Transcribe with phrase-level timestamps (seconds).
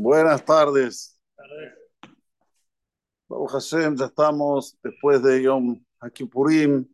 [0.00, 1.20] Buenas tardes.
[3.28, 6.86] Baruch Hashem, ya estamos después de Yom Hakipurim,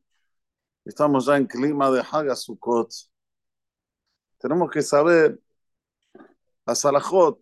[0.87, 2.90] estamos ya en clima de Hagasukot.
[4.38, 5.38] Tenemos que saber
[6.64, 7.38] a Salahot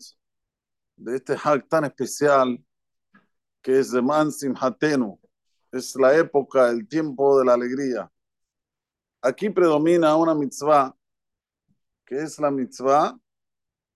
[0.96, 2.58] de este Hag tan especial
[3.62, 5.20] que es de Mansim Hatenu,
[5.70, 8.10] es la época, el tiempo de la alegría.
[9.20, 10.92] Aquí predomina una mitzvah,
[12.04, 13.16] que es la mitzvah,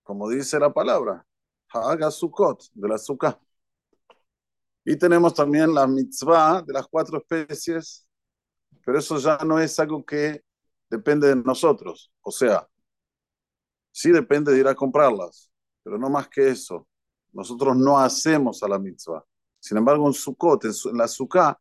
[0.03, 1.26] como dice la palabra,
[1.81, 3.39] Hagasukot, de la Sukkah.
[4.85, 8.07] Y tenemos también la mitzvah de las cuatro especies,
[8.85, 10.43] pero eso ya no es algo que
[10.89, 12.11] depende de nosotros.
[12.21, 12.67] O sea,
[13.91, 15.51] sí depende de ir a comprarlas,
[15.83, 16.87] pero no más que eso.
[17.33, 19.23] Nosotros no hacemos a la mitzvah.
[19.59, 21.59] Sin embargo, en Sukkot, en la Sukkah,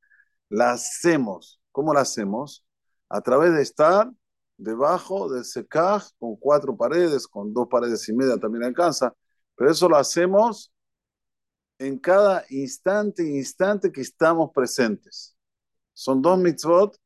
[0.48, 1.61] la hacemos.
[1.73, 2.64] ¿Cómo la hacemos?
[3.09, 4.11] A través de estar
[4.56, 9.14] debajo del secaj con cuatro paredes, con dos paredes y media también alcanza,
[9.56, 10.73] pero eso lo hacemos
[11.78, 15.36] en cada instante, instante que estamos presentes.
[15.92, 16.97] Son dos mitzvot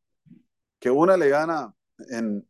[0.79, 1.73] que una le gana
[2.11, 2.47] en,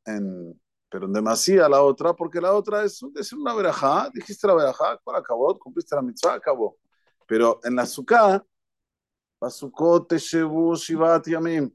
[0.89, 4.55] pero en demasía a la otra, porque la otra es decir una verajá, dijiste la
[4.55, 5.59] verajá, ¿cuál acabó?
[5.59, 6.79] Cumpliste la mitzvah, acabó.
[7.27, 8.45] Pero en la sukkah,
[9.41, 11.71] Basukot, Teshevu, Shivat, Yamim.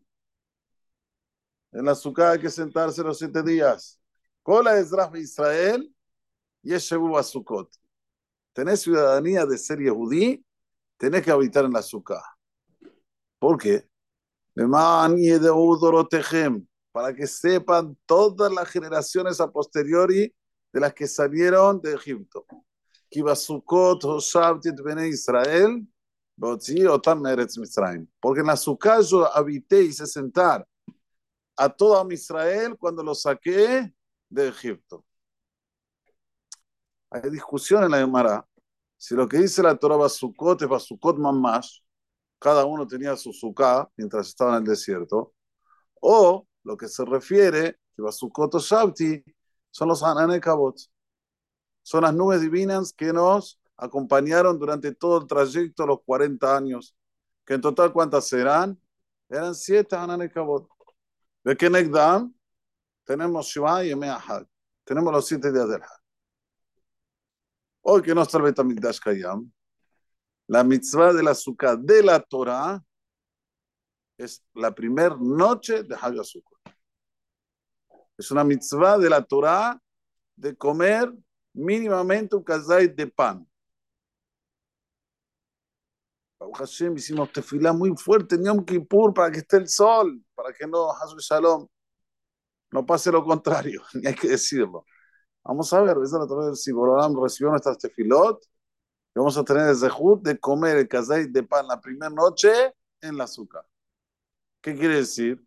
[1.72, 4.00] En la sukkah hay que sentarse los siete días.
[4.44, 5.91] Cola Ezra Israel,
[6.63, 7.69] Yeshevu Basukot
[8.56, 10.44] tenés ciudadanía de ser yehudí,
[10.98, 12.23] tenés que habitar en la sukkah.
[13.38, 13.88] ¿Por qué?
[16.94, 20.34] Para que sepan todas las generaciones a posteriori
[20.72, 22.45] de las que salieron de Egipto.
[27.64, 30.66] Israel, porque en la sukkah yo habité y hice sentar
[31.58, 33.94] a todo Israel cuando lo saqué
[34.30, 35.03] de Egipto.
[37.23, 38.45] Hay discusión en la Gemara.
[38.97, 41.80] Si lo que dice la Torah Basukot es Basukot Mamash,
[42.39, 45.34] cada uno tenía su suká mientras estaba en el desierto,
[46.01, 49.23] o lo que se refiere, que Basukot o Shabti,
[49.72, 50.78] son los Ananekabot.
[51.84, 56.97] Son las nubes divinas que nos acompañaron durante todo el trayecto, los 40 años.
[57.45, 58.79] Que en total, ¿cuántas serán?
[59.29, 60.67] Eran siete Ananekabot.
[61.44, 62.34] De Kenegdam,
[63.06, 64.45] tenemos Shiva y Emeahad.
[64.84, 66.04] Tenemos los siete días del Hag.
[67.88, 69.51] Hoy que no está el Betamikdash Kayam,
[70.47, 72.84] la mitzvah de la azúcar de la Torah
[74.18, 76.16] es la primera noche de Hag
[78.18, 79.79] Es una mitzvah de la Torah
[80.35, 81.13] de comer
[81.53, 83.47] mínimamente un kazait de pan.
[86.57, 90.66] Hashem hicimos tefilá muy fuerte en Yom Kippur para que esté el sol, para que
[90.66, 91.67] no, Shalom,
[92.72, 94.85] no pase lo contrario, ni hay que decirlo.
[95.45, 95.95] Vamos a ver,
[96.56, 101.29] si Borolam recibió nuestras tefilot, y vamos a tener el zehut de comer el kazait
[101.29, 103.63] de pan la primera noche en la azúcar.
[104.59, 105.39] ¿Qué quiere decir?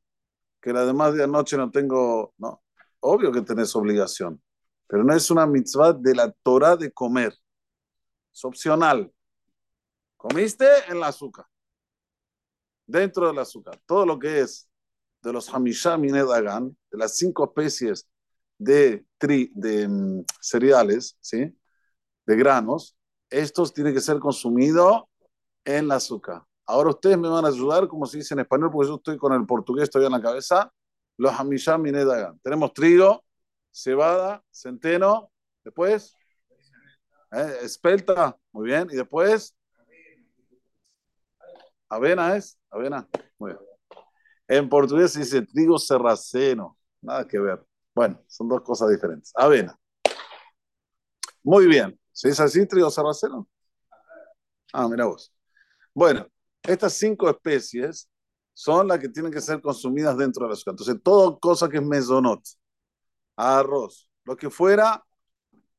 [0.61, 2.63] Que la demás de noche no tengo, no,
[3.01, 4.41] obvio que tenés obligación,
[4.87, 7.37] pero no es una mitzvah de la Torah de comer.
[8.33, 9.13] Es opcional.
[10.17, 11.47] Comiste en la azúcar.
[12.87, 13.81] Dentro del azúcar.
[13.85, 14.71] Todo lo que es
[15.23, 18.09] de los Hamisham y Nedagan, de las cinco especies
[18.59, 21.57] de, tri, de mm, cereales, ¿sí?
[22.27, 22.97] de granos,
[23.31, 25.05] estos tienen que ser consumidos
[25.65, 26.43] en la azúcar.
[26.67, 29.33] Ahora ustedes me van a ayudar, como se dice en español, porque yo estoy con
[29.33, 30.71] el portugués todavía en la cabeza,
[31.17, 32.39] los hamisham minedagan.
[32.41, 33.25] Tenemos trigo,
[33.71, 35.31] cebada, centeno,
[35.65, 36.15] después,
[37.33, 39.57] eh, espelta, muy bien, y después,
[41.89, 43.09] avena es, avena,
[43.39, 43.65] muy bien.
[44.49, 47.68] En portugués se dice trigo serraceno, nada que ver.
[47.99, 49.33] Bueno, son dos cosas diferentes.
[49.35, 49.77] Avena.
[51.43, 51.99] Muy bien.
[52.13, 53.49] ¿Se dice así, trigo sarraceno?
[54.73, 55.35] Ah, mira vos.
[55.93, 56.25] Bueno,
[56.63, 58.09] estas cinco especies
[58.55, 60.75] son las que tienen que ser consumidas dentro de la azúcar.
[60.75, 62.41] Entonces, todo cosa que es mesonot,
[63.35, 65.05] arroz, lo que fuera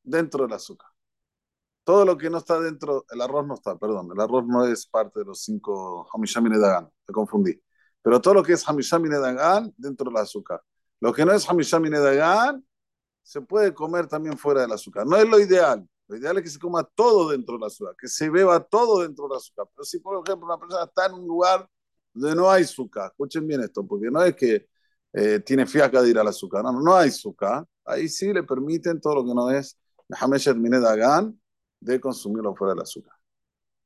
[0.03, 0.89] dentro del azúcar.
[1.85, 4.85] Todo lo que no está dentro, el arroz no está, perdón, el arroz no es
[4.85, 7.63] parte de los cinco Hamisham Dagan, me confundí.
[8.01, 10.61] Pero todo lo que es Hamisham Dagan dentro del azúcar.
[10.99, 11.89] Lo que no es Hamisham y
[13.23, 15.05] se puede comer también fuera del azúcar.
[15.05, 15.87] No es lo ideal.
[16.07, 19.27] Lo ideal es que se coma todo dentro del azúcar, que se beba todo dentro
[19.27, 19.67] del azúcar.
[19.73, 21.69] Pero si, por ejemplo, una persona está en un lugar
[22.11, 24.67] donde no hay azúcar, escuchen bien esto, porque no es que
[25.13, 27.63] eh, tiene fiaca de ir al azúcar, no, no hay azúcar.
[27.85, 29.77] Ahí sí le permiten todo lo que no es
[30.09, 31.39] Hameshet Minedagan
[31.79, 33.13] de consumirlo fuera del azúcar.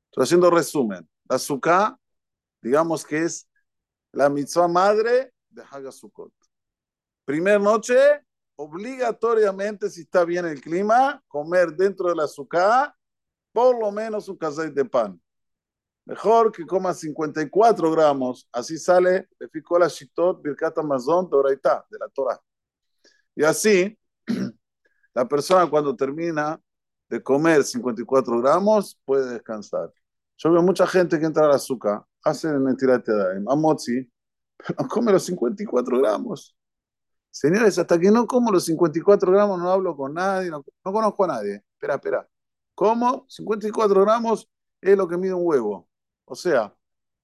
[0.06, 1.08] Estoy haciendo resumen.
[1.30, 1.98] El azúcar,
[2.62, 3.50] digamos que es
[4.14, 6.32] la mitzvah madre de Hagasukot.
[7.26, 7.98] Primer noche,
[8.56, 12.94] obligatoriamente, si está bien el clima, comer dentro del azúcar
[13.54, 15.22] por lo menos un kazait de pan.
[16.06, 22.10] Mejor que coma 54 gramos, así sale de Ficola Shitot Birkat Amazon Doraita, de la
[22.10, 22.42] Torah.
[23.36, 23.98] Y así,
[25.14, 26.60] la persona cuando termina
[27.08, 29.94] de comer 54 gramos puede descansar.
[30.36, 34.12] Yo veo mucha gente que entra al azúcar, hace mentirate de amotzi,
[34.58, 36.54] pero come los 54 gramos.
[37.34, 41.24] Señores, hasta que no como los 54 gramos no hablo con nadie, no, no conozco
[41.24, 41.64] a nadie.
[41.74, 42.30] Espera, espera.
[42.76, 44.48] Como 54 gramos
[44.80, 45.90] es lo que mide un huevo.
[46.26, 46.76] O sea,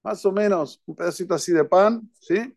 [0.02, 2.52] más o menos un pedacito así de pan, ¿sí?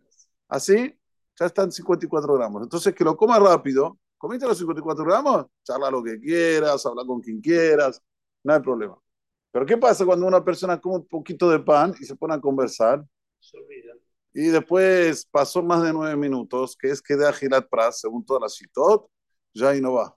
[0.47, 0.99] Así,
[1.39, 2.63] ya están 54 gramos.
[2.63, 3.99] Entonces, que lo coma rápido.
[4.17, 5.45] ¿Comiste los 54 gramos?
[5.63, 8.01] Charla lo que quieras, habla con quien quieras,
[8.43, 8.97] no hay problema.
[9.51, 12.41] Pero ¿qué pasa cuando una persona come un poquito de pan y se pone a
[12.41, 13.05] conversar?
[13.39, 13.82] Se olvida.
[14.33, 18.41] Y después pasó más de nueve minutos, que es que de Agilat Pras, según toda
[18.41, 19.07] la citot,
[19.53, 20.15] ya ahí no va.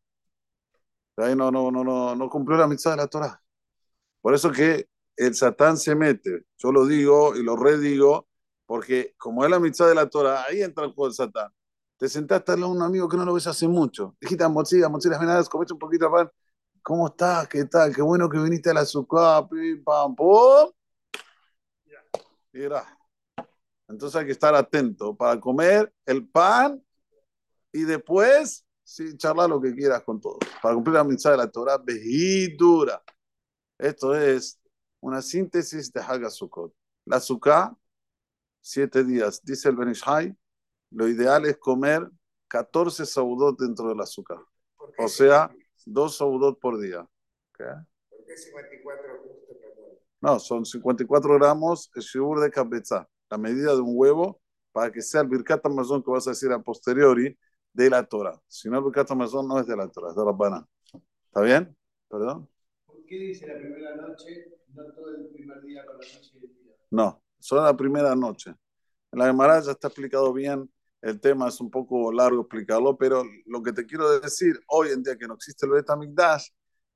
[1.17, 3.43] Ya ahí no, no, no, no, no cumplió la mitad de la Torah.
[4.21, 6.47] Por eso que el Satán se mete.
[6.59, 8.29] Yo lo digo y lo redigo,
[8.67, 11.53] porque como es la mitad de la Torah, ahí entra el juego del Satán.
[11.99, 14.17] Te sentaste a un amigo que no lo ves hace mucho.
[14.21, 16.31] Dijiste, mochila, mochila, venadas, comete un poquito de pan.
[16.83, 17.49] ¿Cómo estás?
[17.49, 17.95] ¿Qué tal?
[17.95, 20.71] Qué bueno que viniste a la azúcar, pim, pam, pum.
[22.53, 22.96] Mira.
[23.89, 26.83] Entonces hay que estar atento para comer el pan
[27.73, 30.39] y después, sí, charlar lo que quieras con todos.
[30.63, 33.03] Para cumplir la mitad de la Torah, vejidura.
[33.79, 34.59] Esto es
[35.01, 36.75] una síntesis de Hagasukot.
[37.05, 37.77] La azúcar,
[38.61, 39.41] siete días.
[39.45, 40.37] Dice el Benishai,
[40.91, 42.11] lo ideal es comer
[42.49, 44.39] 14 saudot dentro del azúcar.
[44.99, 45.55] O sea,
[45.85, 47.07] dos saudot por día.
[47.53, 47.67] ¿Okay?
[48.09, 49.47] ¿Por qué 54 justo?
[50.21, 54.41] No, son 54 gramos el shibur de cabeza, la medida de un huevo,
[54.73, 57.37] para que sea el birkat amazon que vas a decir a posteriori
[57.73, 58.41] de la Torah.
[58.47, 60.67] Si no, el birkat amazon no es de la Torah, es de la Rabbana.
[61.27, 61.77] ¿Está bien?
[62.09, 62.49] ¿Perdón?
[62.87, 66.45] ¿Por qué dice la primera noche, no todo el primer día con la noche y
[66.45, 66.75] el día?
[66.91, 68.55] No, solo la primera noche.
[69.13, 70.71] En la Gemara ya está explicado bien.
[71.01, 75.03] El tema es un poco largo explicarlo, pero lo que te quiero decir, hoy en
[75.03, 75.87] día que no existe el Bet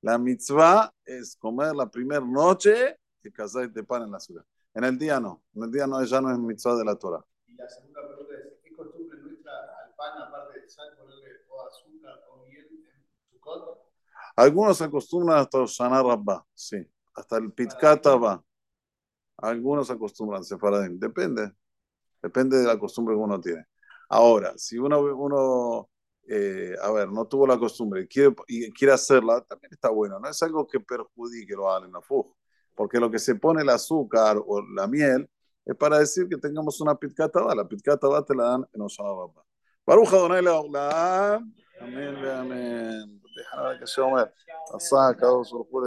[0.01, 4.43] la mitzvah es comer la primera noche y casar de pan en la ciudad.
[4.73, 7.25] En el día no, en el día no, ya no es mitzvah de la Torah.
[7.47, 9.51] Y la segunda pregunta es, ¿es costumbre nuestra
[9.83, 13.81] al pan, aparte de sal, ponerle o azúcar o miel en su cota?
[14.35, 16.77] Algunos acostumbran hasta Shana Rabbah, sí,
[17.13, 18.43] hasta el Pitkata va.
[19.37, 21.51] Algunos acostumbran Sefaradim, depende,
[22.21, 23.65] depende de la costumbre que uno tiene.
[24.07, 25.89] Ahora, si uno, uno
[26.27, 30.19] eh, a ver, no tuvo la costumbre y quiere, y quiere hacerla, también está bueno.
[30.19, 32.33] No es algo que perjudique lo hagan en la fuga,
[32.75, 35.29] porque lo que se pone el azúcar o la miel
[35.65, 37.55] es para decir que tengamos una pitkata va.
[37.55, 39.43] La pitkata va te la dan en Rabba.
[39.85, 41.53] Baruja Donai Leolam.
[41.79, 43.21] Amén, amén.
[43.35, 44.01] Déjame que se